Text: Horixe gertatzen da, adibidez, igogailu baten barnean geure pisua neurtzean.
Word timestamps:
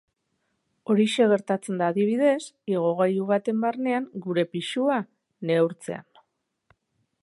Horixe 0.93 1.27
gertatzen 1.33 1.77
da, 1.83 1.89
adibidez, 1.93 2.39
igogailu 2.73 3.29
baten 3.35 3.63
barnean 3.67 4.11
geure 4.25 4.49
pisua 4.57 5.01
neurtzean. 5.51 6.23